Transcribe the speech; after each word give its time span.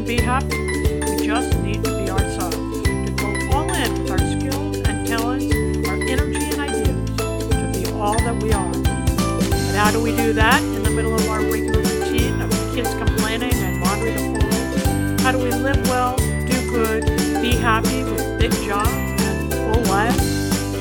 and 0.00 0.06
be 0.06 0.20
happy. 0.22 0.56
We 0.56 1.26
just 1.26 1.58
need 1.58 1.84
to 1.84 1.90
be 1.90 2.08
ourselves, 2.10 2.56
to 2.56 3.12
go 3.16 3.28
all 3.52 3.70
in 3.70 4.02
with 4.02 4.10
our 4.10 4.18
skills 4.18 4.78
and 4.78 5.06
talents, 5.06 5.44
our 5.88 5.96
energy 6.08 6.40
and 6.40 6.60
ideas, 6.60 7.16
to 7.18 7.70
be 7.74 7.84
all 7.92 8.18
that 8.18 8.42
we 8.42 8.50
are. 8.52 8.72
And 8.72 9.76
how 9.76 9.90
do 9.90 10.02
we 10.02 10.16
do 10.16 10.32
that 10.32 10.62
in 10.62 10.82
the 10.82 10.90
middle 10.90 11.14
of 11.14 11.28
our 11.28 11.42
regular 11.42 11.80
routine 11.80 12.40
of 12.40 12.50
kids 12.74 12.88
complaining 12.94 13.52
and 13.52 13.82
laundry 13.82 14.12
to 14.12 14.40
fold? 14.40 15.20
How 15.20 15.32
do 15.32 15.38
we 15.38 15.50
live 15.50 15.86
well, 15.88 16.16
do 16.16 16.70
good, 16.70 17.04
be 17.42 17.56
happy 17.56 18.02
with 18.02 18.40
big 18.40 18.52
jobs 18.64 18.90
and 18.90 19.52
full 19.52 19.82
lives? 19.84 20.24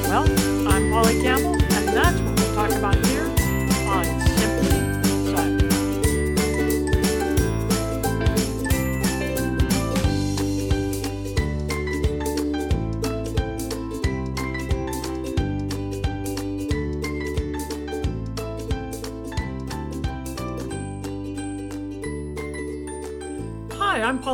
Well, 0.07 0.25
I'm 0.65 0.91
Polly 0.91 1.21
Campbell, 1.21 1.58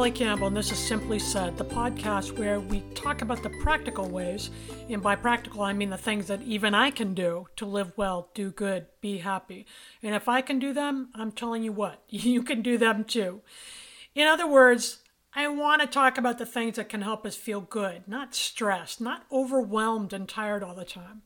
Hi, 0.06 0.12
Campbell, 0.12 0.46
and 0.46 0.56
this 0.56 0.72
is 0.72 0.78
Simply 0.78 1.18
Said, 1.18 1.58
the 1.58 1.66
podcast 1.66 2.38
where 2.38 2.60
we 2.60 2.84
talk 2.94 3.24
about 3.24 3.42
the 3.42 3.50
practical 3.50 4.08
ways, 4.08 4.52
and 4.88 5.02
by 5.02 5.16
practical, 5.16 5.64
I 5.64 5.74
mean 5.74 5.90
the 5.90 5.98
things 5.98 6.28
that 6.28 6.44
even 6.44 6.76
I 6.76 6.92
can 6.92 7.16
do 7.16 7.48
to 7.56 7.66
live 7.66 7.92
well, 7.98 8.30
do 8.36 8.52
good, 8.52 8.86
be 9.02 9.18
happy. 9.18 9.66
And 10.04 10.14
if 10.14 10.30
I 10.30 10.42
can 10.42 10.60
do 10.60 10.74
them, 10.74 11.10
I'm 11.16 11.32
telling 11.32 11.64
you 11.64 11.72
what, 11.72 12.04
you 12.10 12.44
can 12.44 12.62
do 12.62 12.78
them 12.78 13.04
too. 13.04 13.42
In 14.14 14.28
other 14.28 14.46
words, 14.46 15.00
I 15.34 15.48
want 15.48 15.82
to 15.82 15.88
talk 15.88 16.20
about 16.20 16.38
the 16.38 16.46
things 16.46 16.76
that 16.76 16.88
can 16.88 17.02
help 17.02 17.26
us 17.26 17.36
feel 17.36 17.62
good, 17.62 18.08
not 18.08 18.36
stressed, 18.36 19.02
not 19.02 19.26
overwhelmed 19.32 20.14
and 20.14 20.30
tired 20.30 20.62
all 20.62 20.76
the 20.76 20.86
time. 20.86 21.24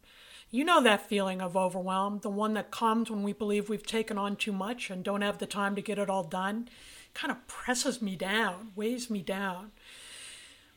You 0.51 0.63
know 0.63 0.81
that 0.81 1.09
feeling 1.09 1.41
of 1.41 1.57
overwhelm, 1.57 2.19
the 2.23 2.29
one 2.29 2.53
that 2.53 2.71
comes 2.71 3.11
when 3.11 3.23
we 3.23 3.33
believe 3.33 3.67
we've 3.67 3.85
taken 3.85 4.17
on 4.17 4.37
too 4.37 4.53
much 4.53 4.89
and 4.89 5.03
don't 5.03 5.21
have 5.21 5.39
the 5.39 5.45
time 5.45 5.75
to 5.75 5.81
get 5.81 5.99
it 5.99 6.09
all 6.09 6.23
done. 6.23 6.69
Kind 7.13 7.31
of 7.31 7.47
presses 7.47 8.01
me 8.01 8.15
down, 8.15 8.71
weighs 8.75 9.09
me 9.09 9.21
down. 9.21 9.71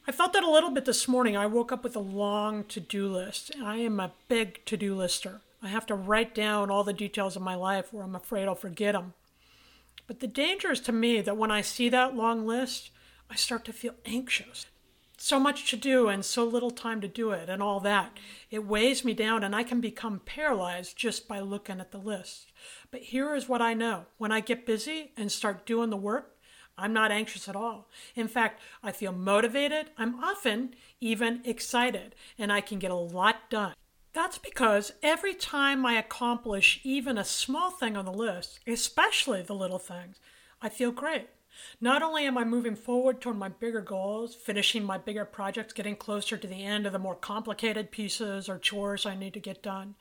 I 0.06 0.10
felt 0.10 0.32
that 0.32 0.42
a 0.42 0.50
little 0.50 0.70
bit 0.70 0.84
this 0.84 1.06
morning. 1.06 1.36
I 1.36 1.46
woke 1.46 1.70
up 1.70 1.84
with 1.84 1.94
a 1.94 2.00
long 2.00 2.64
to 2.64 2.80
do 2.80 3.06
list. 3.08 3.52
I 3.62 3.76
am 3.76 4.00
a 4.00 4.12
big 4.28 4.64
to 4.66 4.76
do 4.76 4.96
lister. 4.96 5.40
I 5.62 5.68
have 5.68 5.86
to 5.86 5.94
write 5.94 6.34
down 6.34 6.70
all 6.70 6.82
the 6.82 6.92
details 6.92 7.36
of 7.36 7.42
my 7.42 7.54
life 7.54 7.90
or 7.92 8.02
I'm 8.02 8.16
afraid 8.16 8.48
I'll 8.48 8.56
forget 8.56 8.94
them. 8.94 9.14
But 10.08 10.18
the 10.18 10.26
danger 10.26 10.72
is 10.72 10.80
to 10.80 10.92
me 10.92 11.20
that 11.20 11.36
when 11.36 11.52
I 11.52 11.60
see 11.60 11.88
that 11.88 12.16
long 12.16 12.46
list, 12.46 12.90
I 13.30 13.36
start 13.36 13.64
to 13.66 13.72
feel 13.72 13.94
anxious. 14.04 14.66
So 15.16 15.38
much 15.38 15.70
to 15.70 15.76
do 15.76 16.08
and 16.08 16.24
so 16.24 16.44
little 16.44 16.72
time 16.72 17.00
to 17.00 17.06
do 17.06 17.30
it 17.30 17.48
and 17.48 17.62
all 17.62 17.78
that. 17.80 18.18
It 18.50 18.66
weighs 18.66 19.04
me 19.04 19.14
down 19.14 19.44
and 19.44 19.54
I 19.54 19.62
can 19.62 19.80
become 19.80 20.20
paralyzed 20.26 20.96
just 20.96 21.28
by 21.28 21.38
looking 21.38 21.78
at 21.78 21.92
the 21.92 21.98
list. 21.98 22.50
But 22.90 23.02
here 23.02 23.36
is 23.36 23.48
what 23.48 23.62
I 23.62 23.72
know 23.72 24.06
when 24.18 24.32
I 24.32 24.40
get 24.40 24.66
busy 24.66 25.12
and 25.16 25.30
start 25.30 25.64
doing 25.64 25.90
the 25.90 25.96
work, 25.96 26.31
I'm 26.76 26.92
not 26.92 27.12
anxious 27.12 27.48
at 27.48 27.56
all. 27.56 27.88
In 28.14 28.28
fact, 28.28 28.60
I 28.82 28.92
feel 28.92 29.12
motivated. 29.12 29.90
I'm 29.98 30.22
often 30.22 30.74
even 31.00 31.42
excited 31.44 32.14
and 32.38 32.52
I 32.52 32.60
can 32.60 32.78
get 32.78 32.90
a 32.90 32.96
lot 32.96 33.50
done. 33.50 33.74
That's 34.14 34.38
because 34.38 34.92
every 35.02 35.34
time 35.34 35.86
I 35.86 35.94
accomplish 35.94 36.80
even 36.84 37.16
a 37.16 37.24
small 37.24 37.70
thing 37.70 37.96
on 37.96 38.04
the 38.04 38.12
list, 38.12 38.60
especially 38.66 39.42
the 39.42 39.54
little 39.54 39.78
things, 39.78 40.20
I 40.60 40.68
feel 40.68 40.90
great. 40.90 41.28
Not 41.80 42.02
only 42.02 42.24
am 42.24 42.38
I 42.38 42.44
moving 42.44 42.76
forward 42.76 43.20
toward 43.20 43.36
my 43.36 43.48
bigger 43.48 43.80
goals, 43.80 44.34
finishing 44.34 44.84
my 44.84 44.98
bigger 44.98 45.24
projects, 45.24 45.72
getting 45.72 45.96
closer 45.96 46.36
to 46.36 46.46
the 46.46 46.64
end 46.64 46.86
of 46.86 46.92
the 46.92 46.98
more 46.98 47.14
complicated 47.14 47.90
pieces 47.90 48.48
or 48.48 48.58
chores 48.58 49.06
I 49.06 49.14
need 49.14 49.34
to 49.34 49.40
get 49.40 49.62
done, 49.62 49.94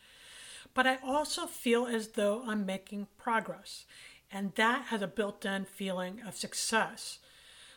but 0.73 0.87
I 0.87 0.97
also 1.03 1.45
feel 1.45 1.87
as 1.87 2.09
though 2.09 2.43
I'm 2.45 2.65
making 2.65 3.07
progress. 3.17 3.85
And 4.31 4.53
that 4.55 4.85
has 4.85 5.01
a 5.01 5.07
built 5.07 5.45
in 5.45 5.65
feeling 5.65 6.21
of 6.25 6.35
success. 6.35 7.19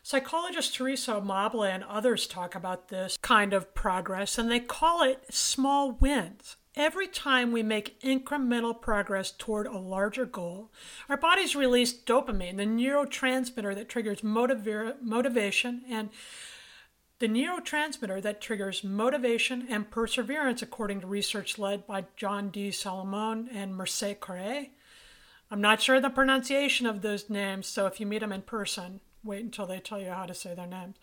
Psychologist 0.02 0.74
Teresa 0.74 1.12
Amabile 1.12 1.68
and 1.68 1.82
others 1.84 2.26
talk 2.26 2.54
about 2.54 2.88
this 2.88 3.16
kind 3.22 3.54
of 3.54 3.74
progress, 3.74 4.36
and 4.36 4.50
they 4.50 4.60
call 4.60 5.02
it 5.02 5.24
small 5.32 5.92
wins. 5.92 6.56
Every 6.76 7.06
time 7.06 7.52
we 7.52 7.62
make 7.62 8.00
incremental 8.00 8.78
progress 8.78 9.30
toward 9.30 9.66
a 9.66 9.78
larger 9.78 10.26
goal, 10.26 10.70
our 11.08 11.16
bodies 11.16 11.56
release 11.56 11.94
dopamine, 11.94 12.56
the 12.56 12.66
neurotransmitter 12.66 13.74
that 13.76 13.88
triggers 13.88 14.20
motiva- 14.20 15.00
motivation 15.00 15.82
and 15.88 16.10
the 17.20 17.28
neurotransmitter 17.28 18.20
that 18.20 18.40
triggers 18.40 18.84
motivation 18.84 19.66
and 19.70 19.90
perseverance, 19.90 20.62
according 20.62 21.00
to 21.00 21.06
research 21.06 21.58
led 21.58 21.86
by 21.86 22.04
John 22.16 22.50
D. 22.50 22.70
Solomon 22.72 23.48
and 23.52 23.74
Merce 23.74 24.02
Correa. 24.20 24.66
I'm 25.50 25.60
not 25.60 25.80
sure 25.80 26.00
the 26.00 26.10
pronunciation 26.10 26.86
of 26.86 27.02
those 27.02 27.30
names, 27.30 27.66
so 27.66 27.86
if 27.86 28.00
you 28.00 28.06
meet 28.06 28.20
them 28.20 28.32
in 28.32 28.42
person, 28.42 29.00
wait 29.22 29.44
until 29.44 29.66
they 29.66 29.78
tell 29.78 30.00
you 30.00 30.10
how 30.10 30.26
to 30.26 30.34
say 30.34 30.54
their 30.54 30.66
names. 30.66 30.96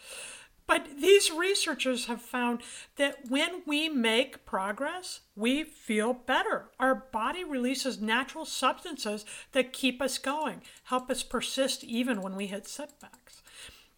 But 0.68 0.88
these 1.02 1.32
researchers 1.32 2.06
have 2.06 2.22
found 2.22 2.62
that 2.96 3.30
when 3.30 3.62
we 3.66 3.90
make 3.90 4.46
progress, 4.46 5.22
we 5.36 5.64
feel 5.64 6.14
better. 6.14 6.70
Our 6.80 6.96
body 6.96 7.44
releases 7.44 8.00
natural 8.00 8.46
substances 8.46 9.26
that 9.52 9.74
keep 9.74 10.02
us 10.02 10.18
going, 10.18 10.62
help 10.84 11.10
us 11.10 11.24
persist 11.24 11.84
even 11.84 12.22
when 12.22 12.36
we 12.36 12.48
hit 12.48 12.68
setbacks. 12.68 13.42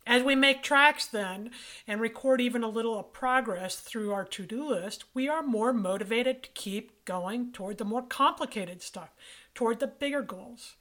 As 0.05 0.21
we 0.23 0.35
make 0.35 0.63
tracks 0.63 1.05
then 1.05 1.51
and 1.87 2.01
record 2.01 2.41
even 2.41 2.63
a 2.63 2.69
little 2.69 2.99
of 2.99 3.13
progress 3.13 3.75
through 3.77 4.11
our 4.11 4.25
to 4.25 4.45
do 4.45 4.67
list, 4.67 5.05
we 5.13 5.29
are 5.29 5.43
more 5.43 5.71
motivated 5.71 6.43
to 6.43 6.49
keep 6.49 7.05
going 7.05 7.51
toward 7.53 7.77
the 7.77 7.85
more 7.85 8.01
complicated 8.01 8.81
stuff, 8.81 9.13
toward 9.55 9.79
the 9.79 9.87
bigger 9.87 10.21
goals. 10.21 10.75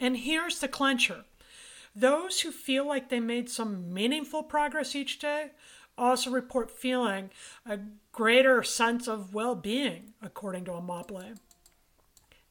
And 0.00 0.16
here's 0.16 0.60
the 0.60 0.68
clincher 0.68 1.24
those 1.96 2.40
who 2.40 2.50
feel 2.50 2.86
like 2.86 3.08
they 3.08 3.20
made 3.20 3.48
some 3.48 3.94
meaningful 3.94 4.42
progress 4.42 4.96
each 4.96 5.20
day 5.20 5.50
also 5.96 6.30
report 6.30 6.70
feeling 6.70 7.30
a 7.64 7.78
greater 8.10 8.62
sense 8.62 9.06
of 9.06 9.32
well 9.32 9.54
being, 9.54 10.14
according 10.20 10.64
to 10.64 10.72
Amabile. 10.72 11.36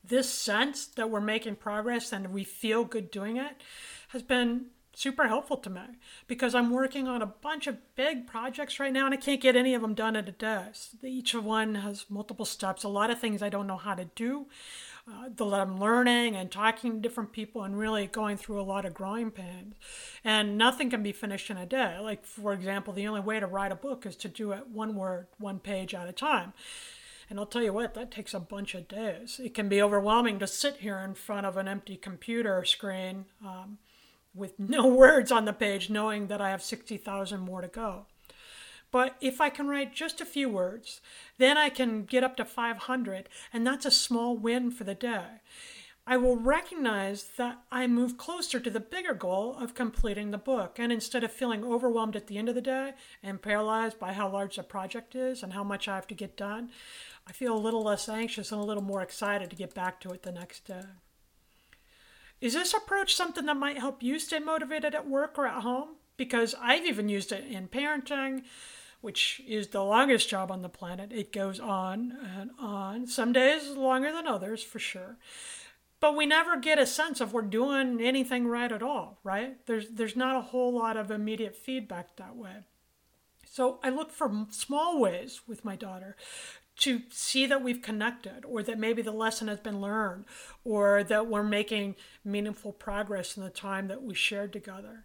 This 0.01 0.29
sense 0.29 0.85
that 0.85 1.09
we're 1.09 1.21
making 1.21 1.57
progress 1.57 2.11
and 2.11 2.33
we 2.33 2.43
feel 2.43 2.83
good 2.83 3.11
doing 3.11 3.37
it 3.37 3.61
has 4.09 4.21
been 4.21 4.67
super 4.95 5.27
helpful 5.27 5.57
to 5.57 5.69
me 5.69 5.81
because 6.27 6.53
I'm 6.53 6.69
working 6.69 7.07
on 7.07 7.21
a 7.21 7.25
bunch 7.25 7.67
of 7.67 7.77
big 7.95 8.27
projects 8.27 8.79
right 8.79 8.93
now 8.93 9.05
and 9.05 9.13
I 9.13 9.17
can't 9.17 9.41
get 9.41 9.55
any 9.55 9.73
of 9.73 9.81
them 9.81 9.93
done 9.93 10.15
in 10.15 10.27
a 10.27 10.31
day. 10.31 10.65
Each 11.01 11.33
one 11.33 11.75
has 11.75 12.05
multiple 12.09 12.45
steps, 12.45 12.83
a 12.83 12.89
lot 12.89 13.09
of 13.09 13.19
things 13.19 13.41
I 13.41 13.49
don't 13.49 13.67
know 13.67 13.77
how 13.77 13.95
to 13.95 14.05
do, 14.15 14.45
uh, 15.07 15.29
that 15.35 15.53
I'm 15.53 15.79
learning 15.79 16.35
and 16.35 16.49
talking 16.51 16.93
to 16.93 16.99
different 16.99 17.31
people 17.31 17.63
and 17.63 17.77
really 17.77 18.07
going 18.07 18.37
through 18.37 18.61
a 18.61 18.63
lot 18.63 18.85
of 18.85 18.93
growing 18.93 19.31
pains. 19.31 19.75
And 20.23 20.57
nothing 20.57 20.89
can 20.89 21.03
be 21.03 21.11
finished 21.11 21.49
in 21.49 21.57
a 21.57 21.65
day. 21.65 21.97
Like, 21.99 22.25
for 22.25 22.53
example, 22.53 22.93
the 22.93 23.07
only 23.07 23.21
way 23.21 23.39
to 23.39 23.47
write 23.47 23.71
a 23.71 23.75
book 23.75 24.05
is 24.05 24.15
to 24.17 24.27
do 24.27 24.51
it 24.51 24.67
one 24.67 24.95
word, 24.95 25.27
one 25.37 25.59
page 25.59 25.93
at 25.93 26.07
a 26.07 26.13
time. 26.13 26.53
And 27.29 27.39
I'll 27.39 27.45
tell 27.45 27.63
you 27.63 27.73
what, 27.73 27.93
that 27.95 28.11
takes 28.11 28.33
a 28.33 28.39
bunch 28.39 28.75
of 28.75 28.87
days. 28.87 29.39
It 29.43 29.53
can 29.53 29.67
be 29.69 29.81
overwhelming 29.81 30.39
to 30.39 30.47
sit 30.47 30.77
here 30.77 30.99
in 30.99 31.15
front 31.15 31.45
of 31.45 31.57
an 31.57 31.67
empty 31.67 31.95
computer 31.95 32.63
screen. 32.63 33.25
Um, 33.45 33.79
with 34.35 34.53
no 34.59 34.87
words 34.87 35.31
on 35.31 35.45
the 35.45 35.53
page, 35.53 35.89
knowing 35.89 36.27
that 36.27 36.41
I 36.41 36.49
have 36.49 36.63
60,000 36.63 37.39
more 37.39 37.61
to 37.61 37.67
go. 37.67 38.05
But 38.93 39.15
if 39.19 39.41
I 39.41 39.49
can 39.49 39.67
write 39.67 39.95
just 39.95 40.21
a 40.21 40.25
few 40.25 40.47
words, 40.47 41.01
then 41.39 41.57
I 41.57 41.69
can 41.69 42.03
get 42.03 42.23
up 42.23 42.37
to 42.37 42.45
500, 42.45 43.27
and 43.51 43.65
that's 43.65 43.87
a 43.87 43.91
small 43.91 44.37
win 44.37 44.69
for 44.69 44.83
the 44.83 44.93
day. 44.93 45.41
I 46.05 46.17
will 46.17 46.35
recognize 46.35 47.23
that 47.37 47.63
I 47.71 47.87
move 47.87 48.17
closer 48.17 48.59
to 48.59 48.69
the 48.69 48.79
bigger 48.79 49.15
goal 49.15 49.55
of 49.57 49.73
completing 49.73 50.29
the 50.29 50.37
book. 50.37 50.77
And 50.77 50.91
instead 50.91 51.23
of 51.23 51.31
feeling 51.31 51.63
overwhelmed 51.63 52.15
at 52.15 52.27
the 52.27 52.37
end 52.37 52.49
of 52.49 52.55
the 52.55 52.61
day 52.61 52.93
and 53.23 53.41
paralyzed 53.41 53.97
by 53.97 54.13
how 54.13 54.29
large 54.29 54.57
the 54.57 54.63
project 54.63 55.15
is 55.15 55.41
and 55.41 55.53
how 55.53 55.63
much 55.63 55.87
I 55.87 55.95
have 55.95 56.07
to 56.07 56.13
get 56.13 56.37
done, 56.37 56.69
I 57.25 57.31
feel 57.31 57.55
a 57.55 57.57
little 57.57 57.83
less 57.83 58.07
anxious 58.07 58.51
and 58.51 58.61
a 58.61 58.65
little 58.65 58.83
more 58.83 59.01
excited 59.01 59.49
to 59.49 59.55
get 59.55 59.73
back 59.73 60.01
to 60.01 60.11
it 60.11 60.21
the 60.21 60.31
next 60.31 60.65
day. 60.65 60.83
Is 62.41 62.53
this 62.53 62.75
approach 62.75 63.15
something 63.15 63.45
that 63.47 63.57
might 63.57 63.79
help 63.79 64.03
you 64.03 64.19
stay 64.19 64.39
motivated 64.39 64.93
at 64.93 65.09
work 65.09 65.39
or 65.39 65.47
at 65.47 65.63
home? 65.63 65.95
Because 66.15 66.53
I've 66.61 66.85
even 66.85 67.09
used 67.09 67.31
it 67.31 67.45
in 67.49 67.69
parenting, 67.69 68.43
which 69.03 69.41
is 69.45 69.67
the 69.67 69.83
longest 69.83 70.29
job 70.29 70.49
on 70.49 70.61
the 70.61 70.69
planet. 70.69 71.11
It 71.11 71.33
goes 71.33 71.59
on 71.59 72.17
and 72.37 72.51
on. 72.57 73.05
Some 73.05 73.33
days 73.33 73.71
longer 73.71 74.13
than 74.13 74.27
others, 74.27 74.63
for 74.63 74.79
sure. 74.79 75.17
But 75.99 76.15
we 76.15 76.25
never 76.25 76.55
get 76.55 76.79
a 76.79 76.85
sense 76.85 77.19
of 77.19 77.33
we're 77.33 77.41
doing 77.41 77.99
anything 77.99 78.47
right 78.47 78.71
at 78.71 78.81
all, 78.81 79.19
right? 79.21 79.57
There's 79.65 79.89
there's 79.89 80.15
not 80.15 80.37
a 80.37 80.41
whole 80.41 80.73
lot 80.73 80.95
of 80.95 81.11
immediate 81.11 81.53
feedback 81.53 82.15
that 82.15 82.37
way. 82.37 82.59
So 83.45 83.77
I 83.83 83.89
look 83.89 84.09
for 84.09 84.45
small 84.51 85.01
ways 85.01 85.41
with 85.45 85.65
my 85.65 85.75
daughter 85.75 86.15
to 86.77 87.01
see 87.09 87.45
that 87.45 87.63
we've 87.63 87.81
connected 87.81 88.43
or 88.45 88.63
that 88.63 88.79
maybe 88.79 89.01
the 89.01 89.11
lesson 89.11 89.47
has 89.47 89.59
been 89.59 89.79
learned 89.79 90.25
or 90.63 91.03
that 91.03 91.27
we're 91.27 91.43
making 91.43 91.95
meaningful 92.25 92.71
progress 92.71 93.37
in 93.37 93.43
the 93.43 93.49
time 93.49 93.87
that 93.87 94.03
we 94.03 94.13
shared 94.13 94.51
together 94.51 95.03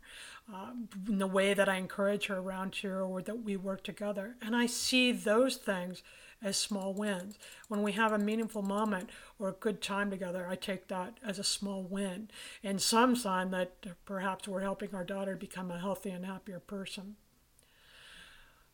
um, 0.52 0.88
in 1.06 1.18
the 1.18 1.26
way 1.26 1.52
that 1.52 1.68
i 1.68 1.76
encourage 1.76 2.26
her 2.26 2.38
around 2.38 2.74
here 2.74 3.02
or 3.02 3.20
that 3.20 3.42
we 3.44 3.56
work 3.56 3.82
together. 3.82 4.36
And 4.40 4.56
i 4.56 4.66
see 4.66 5.12
those 5.12 5.56
things 5.56 6.02
as 6.40 6.56
small 6.56 6.94
wins. 6.94 7.36
When 7.66 7.82
we 7.82 7.92
have 7.92 8.12
a 8.12 8.18
meaningful 8.18 8.62
moment 8.62 9.10
or 9.40 9.48
a 9.48 9.52
good 9.52 9.82
time 9.82 10.10
together 10.10 10.46
i 10.48 10.54
take 10.54 10.88
that 10.88 11.18
as 11.22 11.38
a 11.38 11.44
small 11.44 11.82
win 11.82 12.30
and 12.64 12.80
some 12.80 13.14
sign 13.14 13.50
that 13.50 13.74
perhaps 14.06 14.48
we're 14.48 14.60
helping 14.60 14.94
our 14.94 15.04
daughter 15.04 15.36
become 15.36 15.70
a 15.70 15.78
healthy 15.78 16.10
and 16.10 16.24
happier 16.24 16.60
person 16.60 17.16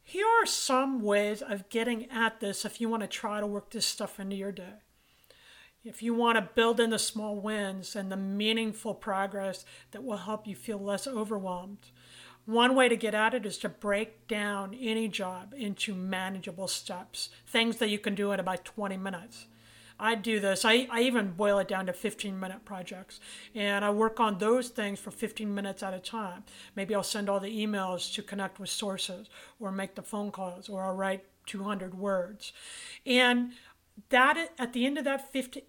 here 0.04 0.26
are 0.26 0.46
some 0.46 1.00
ways 1.00 1.42
of 1.42 1.68
getting 1.70 2.10
at 2.10 2.40
this 2.40 2.64
if 2.64 2.80
you 2.80 2.88
want 2.88 3.02
to 3.02 3.08
try 3.08 3.40
to 3.40 3.46
work 3.46 3.70
this 3.70 3.86
stuff 3.86 4.20
into 4.20 4.36
your 4.36 4.52
day. 4.52 4.74
If 5.82 6.02
you 6.02 6.14
want 6.14 6.36
to 6.36 6.48
build 6.54 6.78
in 6.78 6.90
the 6.90 6.98
small 6.98 7.36
wins 7.36 7.96
and 7.96 8.12
the 8.12 8.16
meaningful 8.16 8.94
progress 8.94 9.64
that 9.90 10.04
will 10.04 10.18
help 10.18 10.46
you 10.46 10.54
feel 10.54 10.78
less 10.78 11.06
overwhelmed, 11.06 11.90
one 12.44 12.74
way 12.74 12.88
to 12.88 12.96
get 12.96 13.14
at 13.14 13.32
it 13.32 13.46
is 13.46 13.56
to 13.58 13.68
break 13.70 14.28
down 14.28 14.74
any 14.74 15.08
job 15.08 15.54
into 15.56 15.94
manageable 15.94 16.68
steps, 16.68 17.30
things 17.46 17.78
that 17.78 17.88
you 17.88 17.98
can 17.98 18.14
do 18.14 18.32
in 18.32 18.40
about 18.40 18.64
20 18.64 18.98
minutes. 18.98 19.46
I 20.04 20.16
do 20.16 20.38
this. 20.38 20.66
I, 20.66 20.86
I 20.90 21.00
even 21.00 21.30
boil 21.30 21.58
it 21.58 21.66
down 21.66 21.86
to 21.86 21.94
15 21.94 22.38
minute 22.38 22.66
projects. 22.66 23.20
And 23.54 23.82
I 23.82 23.90
work 23.90 24.20
on 24.20 24.36
those 24.36 24.68
things 24.68 25.00
for 25.00 25.10
15 25.10 25.54
minutes 25.54 25.82
at 25.82 25.94
a 25.94 25.98
time. 25.98 26.44
Maybe 26.76 26.94
I'll 26.94 27.02
send 27.02 27.30
all 27.30 27.40
the 27.40 27.66
emails 27.66 28.12
to 28.14 28.22
connect 28.22 28.60
with 28.60 28.68
sources 28.68 29.30
or 29.58 29.72
make 29.72 29.94
the 29.94 30.02
phone 30.02 30.30
calls 30.30 30.68
or 30.68 30.84
I'll 30.84 30.94
write 30.94 31.24
200 31.46 31.94
words. 31.94 32.52
And 33.06 33.52
that 34.10 34.50
at 34.58 34.74
the 34.74 34.84
end 34.84 34.98
of 34.98 35.04
that 35.04 35.32
15, 35.32 35.62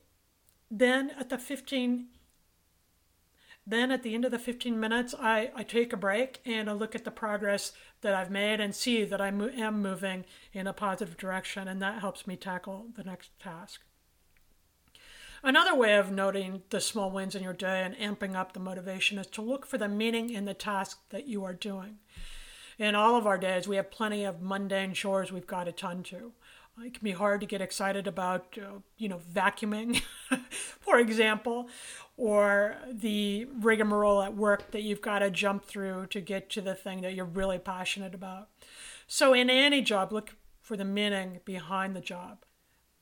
then 0.70 1.12
at 1.18 1.30
the 1.30 1.38
15, 1.38 2.08
then 3.66 3.90
at 3.90 4.04
the 4.04 4.14
end 4.14 4.26
of 4.26 4.32
the 4.32 4.40
15 4.40 4.78
minutes, 4.78 5.16
I, 5.18 5.50
I 5.56 5.64
take 5.64 5.94
a 5.94 5.98
break 5.98 6.42
and 6.46 6.70
I 6.70 6.74
look 6.74 6.94
at 6.94 7.06
the 7.06 7.10
progress 7.10 7.72
that 8.02 8.14
I've 8.14 8.32
made 8.32 8.60
and 8.60 8.76
see 8.76 9.06
that 9.06 9.22
I 9.22 9.30
am 9.30 9.82
moving 9.82 10.26
in 10.52 10.68
a 10.68 10.74
positive 10.74 11.16
direction. 11.16 11.70
And 11.70 11.82
that 11.82 12.02
helps 12.02 12.28
me 12.28 12.36
tackle 12.36 12.88
the 12.98 13.04
next 13.06 13.30
task. 13.40 13.80
Another 15.46 15.76
way 15.76 15.96
of 15.96 16.12
noting 16.12 16.64
the 16.72 16.82
small 16.82 17.12
wins 17.12 17.36
in 17.36 17.44
your 17.44 17.54
day 17.54 17.84
and 17.84 17.96
amping 17.98 18.36
up 18.36 18.54
the 18.54 18.60
motivation 18.60 19.20
is 19.20 19.28
to 19.28 19.44
look 19.44 19.64
for 19.64 19.78
the 19.78 19.88
meaning 19.88 20.32
in 20.32 20.46
the 20.46 20.56
task 20.56 21.02
that 21.10 21.28
you 21.28 21.44
are 21.44 21.54
doing. 21.54 22.00
In 22.80 22.96
all 22.96 23.16
of 23.16 23.28
our 23.28 23.38
days, 23.38 23.68
we 23.68 23.76
have 23.76 23.92
plenty 23.92 24.24
of 24.24 24.42
mundane 24.42 24.96
chores 24.96 25.32
we've 25.32 25.46
got 25.46 25.66
to 25.66 25.72
tend 25.72 26.06
to. 26.06 26.32
It 26.84 26.96
can 26.96 27.04
be 27.04 27.12
hard 27.12 27.42
to 27.42 27.46
get 27.46 27.62
excited 27.62 28.08
about, 28.08 28.58
uh, 28.58 28.80
you 28.98 29.08
know, 29.08 29.22
vacuuming, 29.32 30.02
for 30.50 30.98
example, 30.98 31.70
or 32.18 32.78
the 32.92 33.46
rigmarole 33.46 34.24
at 34.24 34.36
work 34.36 34.72
that 34.72 34.82
you've 34.82 35.00
got 35.00 35.20
to 35.20 35.30
jump 35.30 35.64
through 35.64 36.08
to 36.08 36.22
get 36.22 36.50
to 36.50 36.62
the 36.62 36.74
thing 36.74 37.02
that 37.02 37.14
you're 37.14 37.24
really 37.24 37.60
passionate 37.60 38.16
about. 38.16 38.50
So, 39.06 39.36
in 39.36 39.52
any 39.52 39.84
job, 39.84 40.12
look 40.12 40.38
for 40.64 40.76
the 40.76 40.86
meaning 40.86 41.42
behind 41.46 41.96
the 41.96 42.02
job 42.02 42.45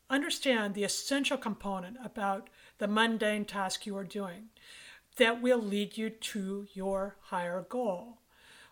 understand 0.10 0.74
the 0.74 0.84
essential 0.84 1.38
component 1.38 1.98
about 2.04 2.50
the 2.78 2.88
mundane 2.88 3.46
task 3.46 3.86
you 3.86 3.96
are 3.98 4.04
doing 4.04 4.50
that 5.18 5.42
will 5.42 5.62
lead 5.62 5.98
you 5.98 6.10
to 6.10 6.68
your 6.74 7.18
higher 7.22 7.66
goal. 7.68 8.20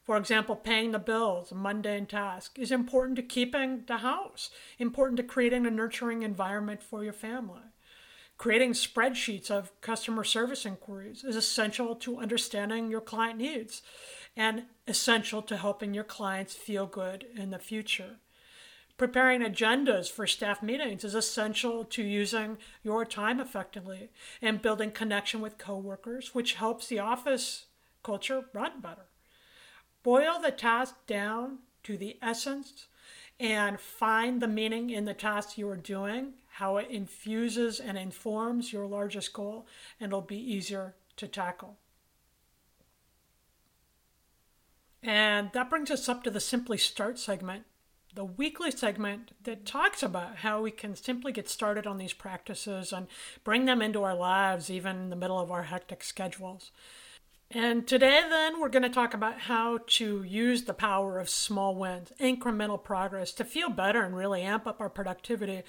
For 0.03 0.17
example, 0.17 0.55
paying 0.55 0.91
the 0.91 0.99
bills, 0.99 1.51
a 1.51 1.55
mundane 1.55 2.07
task, 2.07 2.57
is 2.57 2.71
important 2.71 3.15
to 3.17 3.21
keeping 3.21 3.83
the 3.85 3.97
house, 3.97 4.49
important 4.79 5.17
to 5.17 5.23
creating 5.23 5.65
a 5.65 5.71
nurturing 5.71 6.23
environment 6.23 6.81
for 6.81 7.03
your 7.03 7.13
family. 7.13 7.61
Creating 8.37 8.73
spreadsheets 8.73 9.51
of 9.51 9.79
customer 9.81 10.23
service 10.23 10.65
inquiries 10.65 11.23
is 11.23 11.35
essential 11.35 11.93
to 11.93 12.17
understanding 12.17 12.89
your 12.89 12.99
client 12.99 13.37
needs 13.37 13.83
and 14.35 14.63
essential 14.87 15.43
to 15.43 15.57
helping 15.57 15.93
your 15.93 16.03
clients 16.03 16.55
feel 16.55 16.87
good 16.87 17.27
in 17.35 17.51
the 17.51 17.59
future. 17.59 18.17
Preparing 19.01 19.41
agendas 19.41 20.11
for 20.11 20.27
staff 20.27 20.61
meetings 20.61 21.03
is 21.03 21.15
essential 21.15 21.83
to 21.85 22.03
using 22.03 22.59
your 22.83 23.03
time 23.03 23.39
effectively 23.39 24.11
and 24.43 24.61
building 24.61 24.91
connection 24.91 25.41
with 25.41 25.57
coworkers, 25.57 26.35
which 26.35 26.53
helps 26.53 26.85
the 26.85 26.99
office 26.99 27.65
culture 28.03 28.45
run 28.53 28.79
better. 28.79 29.07
Boil 30.03 30.39
the 30.39 30.51
task 30.51 30.93
down 31.07 31.57
to 31.81 31.97
the 31.97 32.19
essence 32.21 32.85
and 33.39 33.79
find 33.79 34.39
the 34.39 34.47
meaning 34.47 34.91
in 34.91 35.05
the 35.05 35.15
task 35.15 35.57
you 35.57 35.67
are 35.67 35.75
doing, 35.75 36.33
how 36.51 36.77
it 36.77 36.91
infuses 36.91 37.79
and 37.79 37.97
informs 37.97 38.71
your 38.71 38.85
largest 38.85 39.33
goal, 39.33 39.65
and 39.99 40.09
it'll 40.09 40.21
be 40.21 40.37
easier 40.37 40.93
to 41.15 41.27
tackle. 41.27 41.75
And 45.01 45.49
that 45.53 45.71
brings 45.71 45.89
us 45.89 46.07
up 46.07 46.23
to 46.23 46.29
the 46.29 46.39
Simply 46.39 46.77
Start 46.77 47.17
segment 47.17 47.63
the 48.13 48.25
weekly 48.25 48.71
segment 48.71 49.31
that 49.43 49.65
talks 49.65 50.03
about 50.03 50.37
how 50.37 50.61
we 50.61 50.71
can 50.71 50.95
simply 50.95 51.31
get 51.31 51.47
started 51.47 51.87
on 51.87 51.97
these 51.97 52.13
practices 52.13 52.91
and 52.91 53.07
bring 53.43 53.65
them 53.65 53.81
into 53.81 54.03
our 54.03 54.15
lives, 54.15 54.69
even 54.69 54.97
in 54.97 55.09
the 55.09 55.15
middle 55.15 55.39
of 55.39 55.51
our 55.51 55.63
hectic 55.63 56.03
schedules. 56.03 56.71
And 57.49 57.85
today, 57.85 58.21
then, 58.29 58.59
we're 58.59 58.69
going 58.69 58.83
to 58.83 58.89
talk 58.89 59.13
about 59.13 59.41
how 59.41 59.79
to 59.87 60.23
use 60.23 60.63
the 60.63 60.73
power 60.73 61.19
of 61.19 61.29
small 61.29 61.75
wins, 61.75 62.13
incremental 62.19 62.81
progress 62.81 63.33
to 63.33 63.43
feel 63.43 63.69
better 63.69 64.03
and 64.03 64.15
really 64.15 64.41
amp 64.41 64.65
up 64.67 64.79
our 64.79 64.89
productivity. 64.89 65.63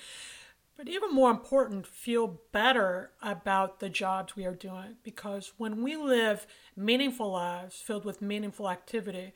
But 0.77 0.89
even 0.89 1.13
more 1.13 1.31
important, 1.31 1.87
feel 1.87 2.41
better 2.53 3.11
about 3.21 3.81
the 3.81 3.89
jobs 3.89 4.37
we 4.37 4.47
are 4.47 4.55
doing. 4.55 4.97
Because 5.03 5.53
when 5.59 5.83
we 5.83 5.97
live 5.97 6.47
meaningful 6.77 7.33
lives 7.33 7.77
filled 7.77 8.05
with 8.05 8.23
meaningful 8.23 8.71
activity, 8.71 9.33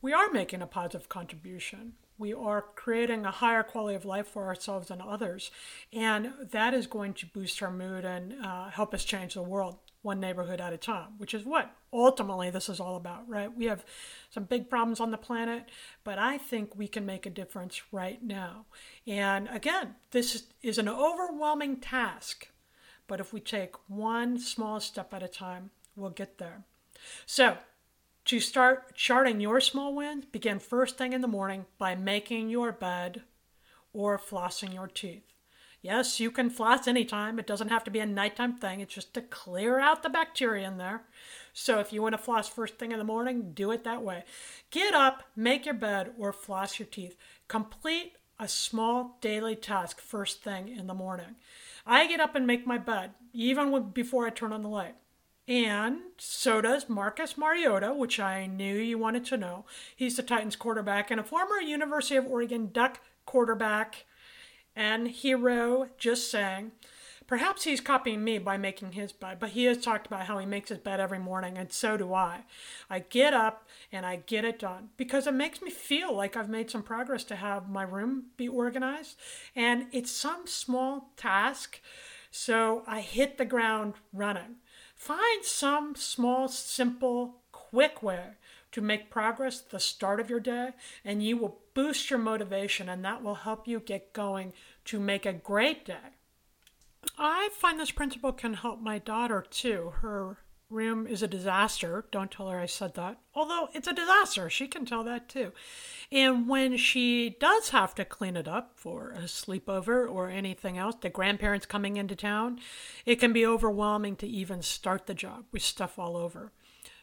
we 0.00 0.14
are 0.14 0.30
making 0.30 0.62
a 0.62 0.66
positive 0.66 1.08
contribution 1.10 1.92
we 2.18 2.32
are 2.32 2.62
creating 2.74 3.24
a 3.24 3.30
higher 3.30 3.62
quality 3.62 3.96
of 3.96 4.04
life 4.04 4.26
for 4.26 4.46
ourselves 4.46 4.90
and 4.90 5.02
others. 5.02 5.50
And 5.92 6.32
that 6.50 6.74
is 6.74 6.86
going 6.86 7.14
to 7.14 7.26
boost 7.26 7.62
our 7.62 7.70
mood 7.70 8.04
and 8.04 8.34
uh, 8.44 8.70
help 8.70 8.94
us 8.94 9.04
change 9.04 9.34
the 9.34 9.42
world 9.42 9.78
one 10.02 10.20
neighborhood 10.20 10.60
at 10.60 10.72
a 10.72 10.76
time, 10.76 11.18
which 11.18 11.32
is 11.32 11.44
what 11.44 11.74
ultimately 11.92 12.50
this 12.50 12.68
is 12.68 12.80
all 12.80 12.96
about, 12.96 13.28
right? 13.28 13.56
We 13.56 13.66
have 13.66 13.84
some 14.30 14.44
big 14.44 14.68
problems 14.68 15.00
on 15.00 15.10
the 15.10 15.18
planet, 15.18 15.68
but 16.04 16.18
I 16.18 16.38
think 16.38 16.76
we 16.76 16.88
can 16.88 17.06
make 17.06 17.24
a 17.24 17.30
difference 17.30 17.82
right 17.92 18.22
now. 18.22 18.66
And 19.06 19.48
again, 19.48 19.94
this 20.10 20.44
is 20.62 20.78
an 20.78 20.88
overwhelming 20.88 21.76
task, 21.76 22.48
but 23.06 23.20
if 23.20 23.32
we 23.32 23.40
take 23.40 23.76
one 23.88 24.38
small 24.38 24.80
step 24.80 25.14
at 25.14 25.22
a 25.22 25.28
time, 25.28 25.70
we'll 25.94 26.10
get 26.10 26.38
there. 26.38 26.64
So, 27.26 27.58
to 28.24 28.40
start 28.40 28.94
charting 28.94 29.40
your 29.40 29.60
small 29.60 29.94
wins, 29.94 30.24
begin 30.26 30.58
first 30.58 30.96
thing 30.96 31.12
in 31.12 31.20
the 31.20 31.28
morning 31.28 31.66
by 31.78 31.94
making 31.94 32.50
your 32.50 32.72
bed 32.72 33.22
or 33.92 34.18
flossing 34.18 34.72
your 34.72 34.86
teeth. 34.86 35.24
Yes, 35.82 36.20
you 36.20 36.30
can 36.30 36.48
floss 36.48 36.86
anytime. 36.86 37.40
It 37.40 37.46
doesn't 37.46 37.70
have 37.70 37.82
to 37.84 37.90
be 37.90 37.98
a 37.98 38.06
nighttime 38.06 38.56
thing. 38.56 38.80
It's 38.80 38.94
just 38.94 39.12
to 39.14 39.20
clear 39.20 39.80
out 39.80 40.04
the 40.04 40.08
bacteria 40.08 40.68
in 40.68 40.78
there. 40.78 41.02
So 41.52 41.80
if 41.80 41.92
you 41.92 42.00
want 42.00 42.12
to 42.12 42.22
floss 42.22 42.48
first 42.48 42.78
thing 42.78 42.92
in 42.92 42.98
the 42.98 43.04
morning, 43.04 43.50
do 43.52 43.72
it 43.72 43.82
that 43.82 44.04
way. 44.04 44.22
Get 44.70 44.94
up, 44.94 45.24
make 45.34 45.66
your 45.66 45.74
bed, 45.74 46.12
or 46.16 46.32
floss 46.32 46.78
your 46.78 46.86
teeth. 46.86 47.16
Complete 47.48 48.12
a 48.38 48.46
small 48.46 49.18
daily 49.20 49.56
task 49.56 50.00
first 50.00 50.44
thing 50.44 50.68
in 50.68 50.86
the 50.86 50.94
morning. 50.94 51.34
I 51.84 52.06
get 52.06 52.20
up 52.20 52.36
and 52.36 52.46
make 52.46 52.64
my 52.64 52.78
bed, 52.78 53.10
even 53.32 53.90
before 53.90 54.24
I 54.24 54.30
turn 54.30 54.52
on 54.52 54.62
the 54.62 54.68
light. 54.68 54.94
And 55.48 55.98
so 56.18 56.60
does 56.60 56.88
Marcus 56.88 57.36
Mariota, 57.36 57.92
which 57.92 58.20
I 58.20 58.46
knew 58.46 58.76
you 58.76 58.96
wanted 58.96 59.24
to 59.26 59.36
know. 59.36 59.64
He's 59.94 60.16
the 60.16 60.22
Titans 60.22 60.56
quarterback 60.56 61.10
and 61.10 61.20
a 61.20 61.24
former 61.24 61.60
University 61.60 62.16
of 62.16 62.26
Oregon 62.26 62.70
Duck 62.72 63.00
quarterback 63.26 64.04
and 64.76 65.08
hero, 65.08 65.88
just 65.98 66.30
saying. 66.30 66.72
Perhaps 67.26 67.64
he's 67.64 67.80
copying 67.80 68.24
me 68.24 68.38
by 68.38 68.56
making 68.56 68.92
his 68.92 69.12
bed, 69.12 69.38
but 69.40 69.50
he 69.50 69.64
has 69.64 69.78
talked 69.78 70.06
about 70.06 70.26
how 70.26 70.38
he 70.38 70.46
makes 70.46 70.68
his 70.68 70.78
bed 70.78 71.00
every 71.00 71.18
morning, 71.18 71.56
and 71.56 71.72
so 71.72 71.96
do 71.96 72.12
I. 72.12 72.44
I 72.90 72.98
get 72.98 73.32
up 73.32 73.66
and 73.90 74.04
I 74.04 74.16
get 74.16 74.44
it 74.44 74.58
done 74.58 74.90
because 74.96 75.26
it 75.26 75.34
makes 75.34 75.62
me 75.62 75.70
feel 75.70 76.14
like 76.14 76.36
I've 76.36 76.48
made 76.48 76.70
some 76.70 76.82
progress 76.82 77.24
to 77.24 77.36
have 77.36 77.70
my 77.70 77.84
room 77.84 78.24
be 78.36 78.48
organized. 78.48 79.16
And 79.56 79.86
it's 79.92 80.10
some 80.10 80.46
small 80.46 81.10
task, 81.16 81.80
so 82.30 82.82
I 82.86 83.00
hit 83.00 83.38
the 83.38 83.44
ground 83.44 83.94
running. 84.12 84.56
Find 85.02 85.44
some 85.44 85.96
small, 85.96 86.46
simple, 86.46 87.40
quick 87.50 88.04
way 88.04 88.34
to 88.70 88.80
make 88.80 89.10
progress 89.10 89.60
at 89.60 89.70
the 89.70 89.80
start 89.80 90.20
of 90.20 90.30
your 90.30 90.38
day, 90.38 90.74
and 91.04 91.20
you 91.24 91.36
will 91.36 91.58
boost 91.74 92.08
your 92.08 92.20
motivation, 92.20 92.88
and 92.88 93.04
that 93.04 93.20
will 93.20 93.34
help 93.34 93.66
you 93.66 93.80
get 93.80 94.12
going 94.12 94.52
to 94.84 95.00
make 95.00 95.26
a 95.26 95.32
great 95.32 95.84
day. 95.84 96.14
I 97.18 97.48
find 97.52 97.80
this 97.80 97.90
principle 97.90 98.32
can 98.32 98.54
help 98.54 98.80
my 98.80 99.00
daughter 99.00 99.44
too. 99.50 99.92
Her 100.02 100.36
room 100.72 101.06
is 101.06 101.22
a 101.22 101.28
disaster. 101.28 102.04
Don't 102.10 102.30
tell 102.30 102.48
her 102.48 102.58
I 102.58 102.66
said 102.66 102.94
that. 102.94 103.18
Although 103.34 103.68
it's 103.74 103.86
a 103.86 103.92
disaster, 103.92 104.50
she 104.50 104.66
can 104.66 104.84
tell 104.84 105.04
that 105.04 105.28
too. 105.28 105.52
And 106.10 106.48
when 106.48 106.76
she 106.76 107.36
does 107.40 107.70
have 107.70 107.94
to 107.96 108.04
clean 108.04 108.36
it 108.36 108.48
up 108.48 108.72
for 108.74 109.12
a 109.12 109.22
sleepover 109.22 110.10
or 110.10 110.28
anything 110.28 110.78
else, 110.78 110.96
the 111.00 111.10
grandparents 111.10 111.66
coming 111.66 111.96
into 111.96 112.16
town, 112.16 112.60
it 113.06 113.16
can 113.16 113.32
be 113.32 113.46
overwhelming 113.46 114.16
to 114.16 114.26
even 114.26 114.62
start 114.62 115.06
the 115.06 115.14
job 115.14 115.44
with 115.52 115.62
stuff 115.62 115.98
all 115.98 116.16
over. 116.16 116.52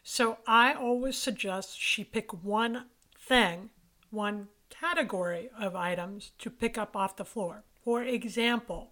So 0.04 0.40
I 0.48 0.74
always 0.74 1.18
suggest 1.18 1.80
she 1.80 2.04
pick 2.04 2.44
one 2.44 2.86
thing, 3.18 3.70
one 4.10 4.48
category 4.70 5.50
of 5.58 5.76
items 5.76 6.32
to 6.40 6.50
pick 6.50 6.78
up 6.78 6.96
off 6.96 7.16
the 7.16 7.26
floor. 7.26 7.64
For 7.84 8.04
example, 8.04 8.92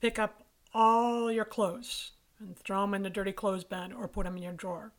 pick 0.00 0.18
up 0.18 0.42
all 0.74 1.30
your 1.30 1.44
clothes 1.44 2.12
and 2.40 2.56
throw 2.56 2.82
them 2.82 2.94
in 2.94 3.02
the 3.02 3.10
dirty 3.10 3.32
clothes 3.32 3.64
bin 3.64 3.92
or 3.92 4.08
put 4.08 4.24
them 4.24 4.36
in 4.36 4.42
your 4.42 4.52
drawer. 4.52 4.92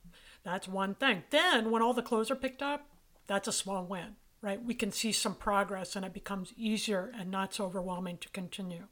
That's 0.43 0.67
one 0.67 0.95
thing. 0.95 1.23
Then, 1.29 1.71
when 1.71 1.81
all 1.81 1.93
the 1.93 2.01
clothes 2.01 2.31
are 2.31 2.35
picked 2.35 2.61
up, 2.61 2.87
that's 3.27 3.47
a 3.47 3.53
small 3.53 3.85
win, 3.85 4.15
right? 4.41 4.63
We 4.63 4.73
can 4.73 4.91
see 4.91 5.11
some 5.11 5.35
progress 5.35 5.95
and 5.95 6.05
it 6.05 6.13
becomes 6.13 6.53
easier 6.57 7.11
and 7.17 7.29
not 7.29 7.53
so 7.53 7.65
overwhelming 7.65 8.17
to 8.19 8.29
continue. 8.29 8.87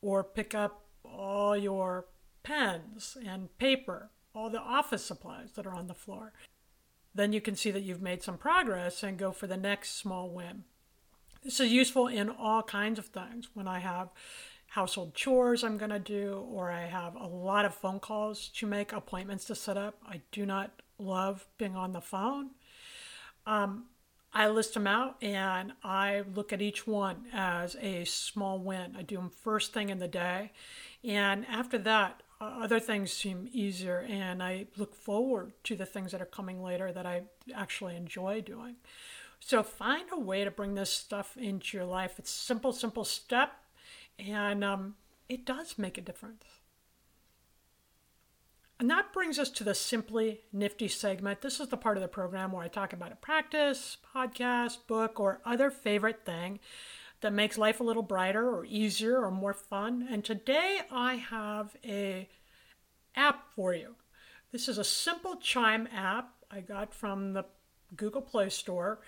Or 0.00 0.22
pick 0.22 0.54
up 0.54 0.84
all 1.04 1.56
your 1.56 2.06
pens 2.42 3.16
and 3.26 3.56
paper, 3.58 4.10
all 4.34 4.50
the 4.50 4.60
office 4.60 5.04
supplies 5.04 5.52
that 5.52 5.66
are 5.66 5.74
on 5.74 5.88
the 5.88 5.94
floor. 5.94 6.32
Then 7.14 7.32
you 7.32 7.40
can 7.40 7.56
see 7.56 7.70
that 7.70 7.82
you've 7.82 8.00
made 8.00 8.22
some 8.22 8.38
progress 8.38 9.02
and 9.02 9.18
go 9.18 9.32
for 9.32 9.46
the 9.46 9.56
next 9.56 9.98
small 9.98 10.30
win. 10.30 10.64
This 11.42 11.60
is 11.60 11.72
useful 11.72 12.06
in 12.06 12.30
all 12.30 12.62
kinds 12.62 12.98
of 12.98 13.06
things. 13.06 13.48
When 13.52 13.66
I 13.66 13.80
have 13.80 14.10
household 14.72 15.14
chores 15.14 15.62
I'm 15.62 15.76
going 15.76 15.90
to 15.90 15.98
do, 15.98 16.46
or 16.50 16.70
I 16.70 16.86
have 16.86 17.14
a 17.14 17.26
lot 17.26 17.66
of 17.66 17.74
phone 17.74 18.00
calls 18.00 18.48
to 18.54 18.66
make, 18.66 18.92
appointments 18.94 19.44
to 19.46 19.54
set 19.54 19.76
up. 19.76 19.98
I 20.08 20.22
do 20.32 20.46
not 20.46 20.70
love 20.98 21.46
being 21.58 21.76
on 21.76 21.92
the 21.92 22.00
phone. 22.00 22.52
Um, 23.46 23.84
I 24.32 24.48
list 24.48 24.72
them 24.72 24.86
out 24.86 25.22
and 25.22 25.74
I 25.84 26.24
look 26.34 26.54
at 26.54 26.62
each 26.62 26.86
one 26.86 27.26
as 27.34 27.76
a 27.82 28.04
small 28.04 28.58
win. 28.58 28.96
I 28.96 29.02
do 29.02 29.16
them 29.16 29.28
first 29.28 29.74
thing 29.74 29.90
in 29.90 29.98
the 29.98 30.08
day. 30.08 30.52
And 31.04 31.44
after 31.50 31.76
that, 31.76 32.22
other 32.40 32.80
things 32.80 33.12
seem 33.12 33.50
easier 33.52 34.06
and 34.08 34.42
I 34.42 34.68
look 34.78 34.94
forward 34.94 35.52
to 35.64 35.76
the 35.76 35.84
things 35.84 36.12
that 36.12 36.22
are 36.22 36.26
coming 36.26 36.62
later 36.62 36.92
that 36.92 37.04
I 37.04 37.24
actually 37.54 37.94
enjoy 37.94 38.40
doing. 38.40 38.76
So 39.38 39.62
find 39.62 40.04
a 40.10 40.18
way 40.18 40.44
to 40.44 40.50
bring 40.50 40.76
this 40.76 40.90
stuff 40.90 41.36
into 41.36 41.76
your 41.76 41.84
life. 41.84 42.14
It's 42.18 42.30
simple, 42.30 42.72
simple 42.72 43.04
step 43.04 43.52
and 44.18 44.62
um, 44.64 44.94
it 45.28 45.44
does 45.44 45.78
make 45.78 45.98
a 45.98 46.02
difference. 46.02 46.44
And 48.78 48.90
that 48.90 49.12
brings 49.12 49.38
us 49.38 49.48
to 49.50 49.64
the 49.64 49.76
Simply 49.76 50.40
Nifty 50.52 50.88
segment. 50.88 51.40
This 51.40 51.60
is 51.60 51.68
the 51.68 51.76
part 51.76 51.96
of 51.96 52.02
the 52.02 52.08
program 52.08 52.50
where 52.50 52.64
I 52.64 52.68
talk 52.68 52.92
about 52.92 53.12
a 53.12 53.16
practice, 53.16 53.96
podcast, 54.14 54.78
book, 54.88 55.20
or 55.20 55.40
other 55.44 55.70
favorite 55.70 56.26
thing 56.26 56.58
that 57.20 57.32
makes 57.32 57.56
life 57.56 57.78
a 57.78 57.84
little 57.84 58.02
brighter 58.02 58.50
or 58.50 58.64
easier 58.64 59.22
or 59.22 59.30
more 59.30 59.54
fun. 59.54 60.08
And 60.10 60.24
today 60.24 60.80
I 60.90 61.14
have 61.14 61.76
a 61.84 62.28
app 63.14 63.44
for 63.54 63.72
you. 63.72 63.94
This 64.50 64.68
is 64.68 64.78
a 64.78 64.84
simple 64.84 65.36
chime 65.36 65.88
app 65.94 66.34
I 66.50 66.60
got 66.60 66.92
from 66.92 67.34
the 67.34 67.44
Google 67.94 68.22
Play 68.22 68.50
Store. 68.50 69.00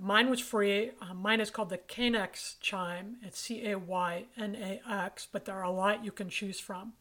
Mine 0.00 0.30
was 0.30 0.40
free. 0.40 0.90
Uh, 1.00 1.14
mine 1.14 1.40
is 1.40 1.50
called 1.50 1.68
the 1.68 1.78
Caynax 1.78 2.56
Chime. 2.60 3.16
It's 3.22 3.38
C 3.38 3.66
A 3.68 3.78
Y 3.78 4.24
N 4.36 4.56
A 4.56 4.80
X, 4.90 5.28
but 5.30 5.44
there 5.44 5.56
are 5.56 5.64
a 5.64 5.70
lot 5.70 6.04
you 6.04 6.12
can 6.12 6.28
choose 6.28 6.58
from. 6.58 6.94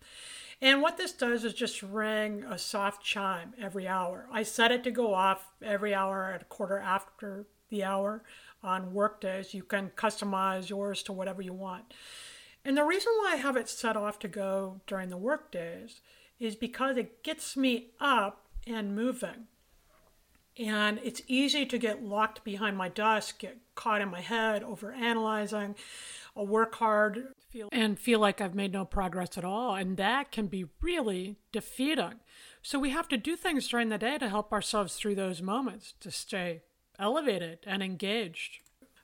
And 0.61 0.81
what 0.81 0.97
this 0.97 1.11
does 1.11 1.43
is 1.43 1.53
just 1.53 1.81
ring 1.81 2.43
a 2.43 2.57
soft 2.57 3.03
chime 3.03 3.53
every 3.59 3.87
hour. 3.87 4.27
I 4.31 4.43
set 4.43 4.71
it 4.71 4.83
to 4.83 4.91
go 4.91 5.13
off 5.13 5.47
every 5.61 5.95
hour 5.95 6.31
at 6.31 6.43
a 6.43 6.45
quarter 6.45 6.77
after 6.77 7.47
the 7.69 7.83
hour 7.83 8.23
on 8.61 8.93
work 8.93 9.21
days. 9.21 9.55
You 9.55 9.63
can 9.63 9.89
customize 9.95 10.69
yours 10.69 11.01
to 11.03 11.13
whatever 11.13 11.41
you 11.41 11.53
want. 11.53 11.93
And 12.63 12.77
the 12.77 12.83
reason 12.83 13.11
why 13.17 13.31
I 13.33 13.37
have 13.37 13.57
it 13.57 13.69
set 13.69 13.97
off 13.97 14.19
to 14.19 14.27
go 14.27 14.81
during 14.85 15.09
the 15.09 15.17
work 15.17 15.51
days 15.51 16.01
is 16.39 16.55
because 16.55 16.95
it 16.95 17.23
gets 17.23 17.57
me 17.57 17.87
up 17.99 18.45
and 18.67 18.95
moving. 18.95 19.47
And 20.57 20.99
it's 21.03 21.21
easy 21.27 21.65
to 21.65 21.77
get 21.77 22.03
locked 22.03 22.43
behind 22.43 22.77
my 22.77 22.89
desk, 22.89 23.39
get 23.39 23.57
caught 23.75 24.01
in 24.01 24.09
my 24.09 24.21
head, 24.21 24.63
over 24.63 24.91
analyzing. 24.91 25.75
I'll 26.35 26.47
work 26.47 26.75
hard 26.75 27.27
feel, 27.49 27.69
and 27.71 27.97
feel 27.97 28.19
like 28.19 28.41
I've 28.41 28.55
made 28.55 28.73
no 28.73 28.85
progress 28.85 29.37
at 29.37 29.45
all. 29.45 29.75
And 29.75 29.97
that 29.97 30.31
can 30.31 30.47
be 30.47 30.65
really 30.81 31.37
defeating. 31.51 32.19
So 32.61 32.79
we 32.79 32.89
have 32.89 33.07
to 33.09 33.17
do 33.17 33.35
things 33.35 33.67
during 33.67 33.89
the 33.89 33.97
day 33.97 34.17
to 34.17 34.29
help 34.29 34.51
ourselves 34.51 34.95
through 34.95 35.15
those 35.15 35.41
moments 35.41 35.93
to 36.01 36.11
stay 36.11 36.61
elevated 36.99 37.59
and 37.65 37.81
engaged. 37.81 38.59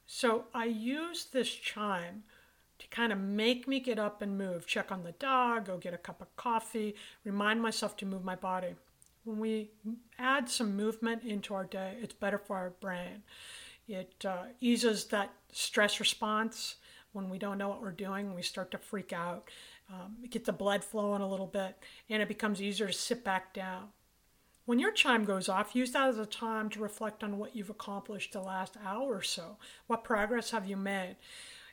So 0.05 0.45
I 0.53 0.65
use 0.65 1.25
this 1.25 1.49
chime 1.49 2.23
to 2.79 2.87
kind 2.89 3.11
of 3.11 3.19
make 3.19 3.67
me 3.67 3.79
get 3.79 3.97
up 3.97 4.21
and 4.21 4.37
move, 4.37 4.67
check 4.67 4.91
on 4.91 5.03
the 5.03 5.13
dog, 5.13 5.65
go 5.65 5.77
get 5.77 5.93
a 5.93 5.97
cup 5.97 6.21
of 6.21 6.35
coffee, 6.35 6.95
remind 7.23 7.61
myself 7.61 7.97
to 7.97 8.05
move 8.05 8.23
my 8.23 8.35
body 8.35 8.75
when 9.27 9.39
we 9.39 9.71
add 10.17 10.49
some 10.49 10.77
movement 10.77 11.23
into 11.23 11.53
our 11.53 11.65
day, 11.65 11.95
it's 12.01 12.13
better 12.13 12.37
for 12.37 12.55
our 12.55 12.69
brain. 12.69 13.23
It 13.85 14.23
uh, 14.25 14.45
eases 14.61 15.05
that 15.07 15.33
stress 15.51 15.99
response 15.99 16.75
when 17.11 17.29
we 17.29 17.37
don't 17.37 17.57
know 17.57 17.67
what 17.67 17.81
we're 17.81 17.91
doing. 17.91 18.33
We 18.33 18.41
start 18.41 18.71
to 18.71 18.77
freak 18.77 19.11
out. 19.11 19.49
Um, 19.91 20.15
it 20.23 20.31
gets 20.31 20.45
the 20.45 20.53
blood 20.53 20.81
flowing 20.81 21.21
a 21.21 21.27
little 21.27 21.45
bit, 21.45 21.75
and 22.09 22.21
it 22.21 22.29
becomes 22.29 22.61
easier 22.61 22.87
to 22.87 22.93
sit 22.93 23.25
back 23.25 23.53
down. 23.53 23.89
When 24.63 24.79
your 24.79 24.91
chime 24.91 25.25
goes 25.25 25.49
off, 25.49 25.75
use 25.75 25.91
that 25.91 26.07
as 26.07 26.17
a 26.17 26.25
time 26.25 26.69
to 26.69 26.79
reflect 26.79 27.21
on 27.21 27.37
what 27.37 27.53
you've 27.53 27.69
accomplished 27.69 28.31
the 28.31 28.41
last 28.41 28.77
hour 28.85 29.13
or 29.13 29.21
so. 29.21 29.57
What 29.87 30.05
progress 30.05 30.51
have 30.51 30.69
you 30.69 30.77
made? 30.77 31.17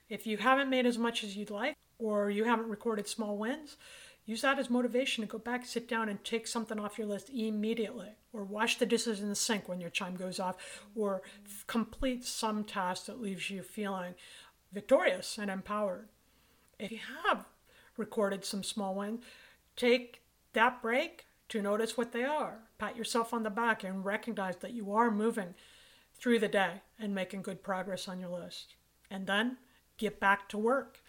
If 0.08 0.26
you 0.26 0.38
haven't 0.38 0.70
made 0.70 0.86
as 0.86 0.98
much 0.98 1.22
as 1.22 1.36
you'd 1.36 1.50
like, 1.50 1.76
or 2.00 2.30
you 2.30 2.44
haven't 2.44 2.68
recorded 2.68 3.06
small 3.06 3.38
wins, 3.38 3.76
Use 4.26 4.40
that 4.40 4.58
as 4.58 4.70
motivation 4.70 5.22
to 5.22 5.28
go 5.28 5.38
back, 5.38 5.66
sit 5.66 5.86
down, 5.86 6.08
and 6.08 6.22
take 6.24 6.46
something 6.46 6.80
off 6.80 6.96
your 6.96 7.06
list 7.06 7.28
immediately, 7.28 8.08
or 8.32 8.42
wash 8.42 8.78
the 8.78 8.86
dishes 8.86 9.20
in 9.20 9.28
the 9.28 9.34
sink 9.34 9.68
when 9.68 9.80
your 9.80 9.90
chime 9.90 10.16
goes 10.16 10.40
off, 10.40 10.56
or 10.94 11.22
complete 11.66 12.24
some 12.24 12.64
task 12.64 13.06
that 13.06 13.20
leaves 13.20 13.50
you 13.50 13.62
feeling 13.62 14.14
victorious 14.72 15.36
and 15.38 15.50
empowered. 15.50 16.08
If 16.78 16.90
you 16.90 17.00
have 17.26 17.44
recorded 17.96 18.44
some 18.44 18.62
small 18.62 18.94
wins, 18.94 19.22
take 19.76 20.22
that 20.54 20.80
break 20.80 21.26
to 21.50 21.60
notice 21.60 21.96
what 21.96 22.12
they 22.12 22.24
are. 22.24 22.60
Pat 22.78 22.96
yourself 22.96 23.34
on 23.34 23.42
the 23.42 23.50
back 23.50 23.84
and 23.84 24.04
recognize 24.04 24.56
that 24.56 24.72
you 24.72 24.92
are 24.92 25.10
moving 25.10 25.54
through 26.18 26.38
the 26.38 26.48
day 26.48 26.80
and 26.98 27.14
making 27.14 27.42
good 27.42 27.62
progress 27.62 28.08
on 28.08 28.20
your 28.20 28.30
list. 28.30 28.74
And 29.10 29.26
then 29.26 29.58
get 29.98 30.18
back 30.18 30.48
to 30.48 30.58
work. 30.58 31.00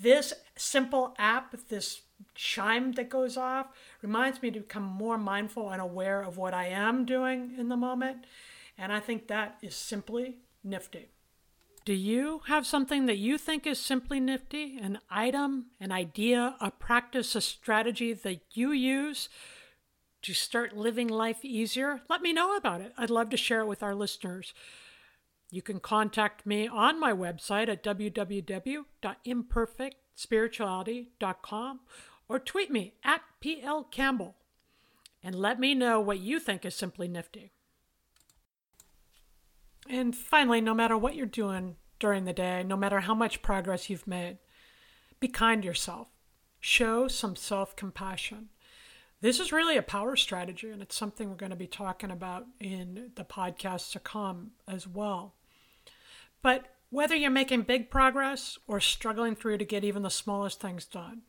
This 0.00 0.34
simple 0.56 1.14
app, 1.18 1.54
this 1.68 2.02
chime 2.34 2.92
that 2.92 3.08
goes 3.08 3.36
off 3.36 3.66
reminds 4.02 4.42
me 4.42 4.50
to 4.50 4.60
become 4.60 4.82
more 4.82 5.18
mindful 5.18 5.70
and 5.70 5.80
aware 5.80 6.22
of 6.22 6.36
what 6.36 6.54
I 6.54 6.66
am 6.66 7.04
doing 7.04 7.54
in 7.58 7.68
the 7.68 7.76
moment. 7.76 8.26
And 8.78 8.92
I 8.92 9.00
think 9.00 9.28
that 9.28 9.58
is 9.62 9.74
simply 9.74 10.36
nifty. 10.62 11.08
Do 11.84 11.94
you 11.94 12.40
have 12.48 12.66
something 12.66 13.06
that 13.06 13.18
you 13.18 13.38
think 13.38 13.66
is 13.66 13.78
simply 13.78 14.18
nifty? 14.18 14.76
An 14.76 14.98
item, 15.08 15.66
an 15.78 15.92
idea, 15.92 16.56
a 16.60 16.72
practice, 16.72 17.36
a 17.36 17.40
strategy 17.40 18.12
that 18.12 18.40
you 18.54 18.72
use 18.72 19.28
to 20.22 20.34
start 20.34 20.76
living 20.76 21.06
life 21.06 21.44
easier? 21.44 22.00
Let 22.08 22.22
me 22.22 22.32
know 22.32 22.56
about 22.56 22.80
it. 22.80 22.92
I'd 22.98 23.10
love 23.10 23.30
to 23.30 23.36
share 23.36 23.60
it 23.60 23.68
with 23.68 23.84
our 23.84 23.94
listeners. 23.94 24.52
You 25.50 25.62
can 25.62 25.78
contact 25.78 26.44
me 26.44 26.66
on 26.66 26.98
my 26.98 27.12
website 27.12 27.68
at 27.68 27.84
www.imperfectspirituality.com 30.16 31.80
or 32.28 32.38
tweet 32.38 32.70
me 32.70 32.94
at 33.04 33.22
PL 33.40 33.84
Campbell 33.84 34.36
and 35.22 35.34
let 35.34 35.60
me 35.60 35.74
know 35.74 36.00
what 36.00 36.20
you 36.20 36.38
think 36.38 36.64
is 36.64 36.74
simply 36.74 37.08
nifty. 37.08 37.52
And 39.88 40.14
finally, 40.14 40.60
no 40.60 40.74
matter 40.74 40.98
what 40.98 41.14
you're 41.14 41.26
doing 41.26 41.76
during 41.98 42.24
the 42.24 42.32
day, 42.32 42.62
no 42.64 42.76
matter 42.76 43.00
how 43.00 43.14
much 43.14 43.42
progress 43.42 43.88
you've 43.88 44.06
made, 44.06 44.38
be 45.20 45.28
kind 45.28 45.62
to 45.62 45.66
yourself. 45.66 46.08
Show 46.60 47.08
some 47.08 47.36
self 47.36 47.76
compassion. 47.76 48.48
This 49.20 49.40
is 49.40 49.52
really 49.52 49.76
a 49.76 49.82
power 49.82 50.14
strategy, 50.16 50.70
and 50.70 50.82
it's 50.82 50.96
something 50.96 51.30
we're 51.30 51.36
going 51.36 51.50
to 51.50 51.56
be 51.56 51.66
talking 51.66 52.10
about 52.10 52.46
in 52.60 53.12
the 53.14 53.24
podcasts 53.24 53.92
to 53.92 53.98
come 53.98 54.50
as 54.68 54.86
well. 54.86 55.34
But 56.42 56.75
whether 56.90 57.14
you're 57.14 57.30
making 57.30 57.62
big 57.62 57.90
progress 57.90 58.58
or 58.66 58.80
struggling 58.80 59.34
through 59.34 59.58
to 59.58 59.64
get 59.64 59.84
even 59.84 60.02
the 60.02 60.10
smallest 60.10 60.60
things 60.60 60.84
done, 60.84 61.22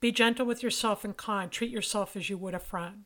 be 0.00 0.10
gentle 0.12 0.46
with 0.46 0.62
yourself 0.62 1.04
and 1.04 1.16
kind. 1.16 1.50
Treat 1.50 1.70
yourself 1.70 2.16
as 2.16 2.30
you 2.30 2.38
would 2.38 2.54
a 2.54 2.58
friend. 2.58 3.04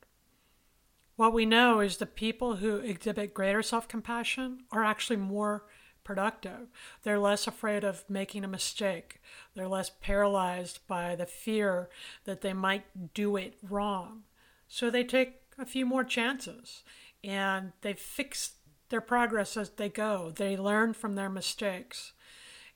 What 1.16 1.32
we 1.32 1.46
know 1.46 1.80
is 1.80 1.96
the 1.96 2.06
people 2.06 2.56
who 2.56 2.76
exhibit 2.76 3.34
greater 3.34 3.62
self 3.62 3.86
compassion 3.86 4.64
are 4.72 4.84
actually 4.84 5.16
more 5.16 5.64
productive. 6.02 6.68
They're 7.02 7.18
less 7.18 7.46
afraid 7.46 7.82
of 7.82 8.04
making 8.08 8.44
a 8.44 8.48
mistake. 8.48 9.20
They're 9.54 9.68
less 9.68 9.90
paralyzed 10.00 10.80
by 10.86 11.16
the 11.16 11.26
fear 11.26 11.88
that 12.24 12.42
they 12.42 12.52
might 12.52 13.14
do 13.14 13.36
it 13.36 13.54
wrong. 13.62 14.24
So 14.68 14.90
they 14.90 15.04
take 15.04 15.40
a 15.58 15.64
few 15.64 15.86
more 15.86 16.04
chances 16.04 16.82
and 17.22 17.72
they 17.80 17.94
fix 17.94 18.52
their 18.94 19.00
progress 19.00 19.56
as 19.56 19.70
they 19.70 19.88
go. 19.88 20.32
They 20.32 20.56
learn 20.56 20.94
from 20.94 21.16
their 21.16 21.28
mistakes. 21.28 22.12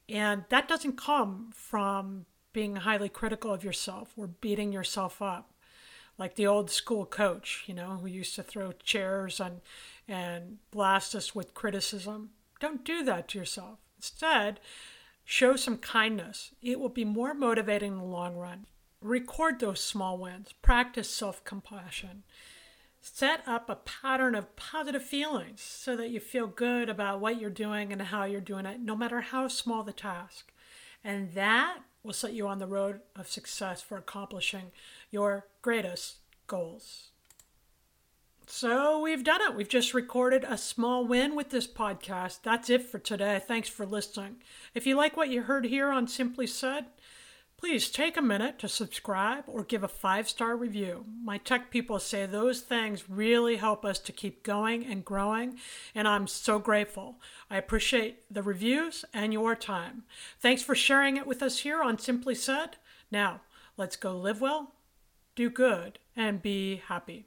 And 0.09 0.43
that 0.49 0.67
doesn't 0.67 0.99
come 0.99 1.53
from 1.55 2.27
being 2.53 2.75
highly 2.75 3.09
critical 3.09 3.55
of 3.55 3.63
yourself 3.63 4.15
or 4.17 4.27
beating 4.27 4.73
yourself 4.73 5.23
up 5.23 5.53
like 6.19 6.35
the 6.35 6.49
old 6.49 6.73
school 6.73 7.07
coach, 7.07 7.63
you 7.69 7.75
know, 7.75 7.99
who 8.01 8.09
used 8.09 8.35
to 8.35 8.43
throw 8.43 8.73
chairs 8.73 9.39
and 9.39 9.61
and 10.09 10.59
blast 10.73 11.15
us 11.15 11.37
with 11.37 11.55
criticism. 11.55 12.31
Don't 12.59 12.85
do 12.85 13.05
that 13.05 13.29
to 13.29 13.39
yourself. 13.39 13.79
Instead, 13.97 14.59
show 15.25 15.55
some 15.55 15.79
kindness. 15.79 16.51
It 16.61 16.81
will 16.81 16.89
be 16.89 17.05
more 17.05 17.33
motivating 17.33 17.93
in 17.93 17.99
the 17.99 18.05
long 18.05 18.35
run. 18.35 18.67
Record 19.01 19.61
those 19.61 19.85
small 19.85 20.19
wins. 20.19 20.53
Practice 20.63 21.09
self-compassion. 21.09 22.25
Set 23.01 23.43
up 23.47 23.71
a 23.71 23.77
pattern 23.77 24.35
of 24.35 24.57
positive 24.57 25.03
feelings 25.03 25.61
so 25.61 25.97
that 25.97 26.11
you 26.11 26.21
feel 26.21 26.47
good 26.47 26.89
about 26.89 27.21
what 27.21 27.41
you're 27.41 27.51
doing 27.51 27.93
and 27.93 28.03
how 28.03 28.25
you're 28.25 28.41
doing 28.41 28.67
it, 28.67 28.81
no 28.81 28.97
matter 28.97 29.21
how 29.21 29.49
small 29.49 29.83
the 29.83 29.93
task. 29.93 30.53
And 31.05 31.33
that 31.35 31.79
will 32.03 32.13
set 32.13 32.33
you 32.33 32.47
on 32.49 32.59
the 32.59 32.67
road 32.67 33.01
of 33.17 33.29
success 33.29 33.81
for 33.81 33.97
accomplishing 33.97 34.73
your 35.11 35.47
greatest 35.63 36.17
goals. 36.47 37.09
So 38.51 39.01
we've 39.01 39.23
done 39.23 39.43
it. 39.43 39.55
We've 39.55 39.69
just 39.69 39.93
recorded 39.93 40.43
a 40.49 40.57
small 40.57 41.07
win 41.07 41.37
with 41.37 41.51
this 41.51 41.67
podcast. 41.67 42.39
That's 42.43 42.71
it 42.71 42.83
for 42.83 42.99
today. 42.99 43.41
Thanks 43.47 43.69
for 43.69 43.85
listening. 43.85 44.37
If 44.75 44.87
you 44.87 44.97
like 44.97 45.19
what 45.19 45.29
you 45.29 45.43
heard 45.43 45.67
here 45.67 45.91
on 45.91 46.09
Simply 46.09 46.47
Said, 46.47 46.87
please 47.59 47.91
take 47.91 48.17
a 48.17 48.23
minute 48.23 48.59
to 48.61 48.69
subscribe 48.69 49.45
or 49.47 49.65
give 49.65 49.83
a 49.83 49.89
five 49.89 50.29
star 50.29 50.57
review. 50.57 51.05
My 51.23 51.39
tech 51.39 51.71
people 51.71 51.99
say 51.99 52.25
those 52.25 52.61
things 52.61 53.11
really 53.11 53.57
help 53.57 53.85
us 53.85 53.99
to 53.99 54.13
keep 54.13 54.43
going 54.43 54.87
and 54.87 55.05
growing, 55.05 55.59
and 55.95 56.09
I'm 56.09 56.27
so 56.27 56.59
grateful. 56.59 57.17
I 57.51 57.57
appreciate 57.57 58.33
the 58.33 58.43
reviews 58.43 59.05
and 59.13 59.33
your 59.33 59.55
time. 59.55 60.05
Thanks 60.41 60.63
for 60.63 60.75
sharing 60.75 61.17
it 61.17 61.27
with 61.27 61.43
us 61.43 61.59
here 61.59 61.83
on 61.83 61.99
Simply 61.99 62.35
Said. 62.35 62.77
Now, 63.11 63.41
let's 63.77 63.97
go 63.97 64.17
live 64.17 64.41
well, 64.41 64.73
do 65.35 65.51
good, 65.51 65.99
and 66.17 66.41
be 66.41 66.83
happy. 66.87 67.27